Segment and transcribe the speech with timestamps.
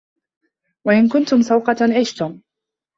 [0.85, 2.41] وَإِنْ كُنْتُمْ سُوقَةً عِشْتُمْ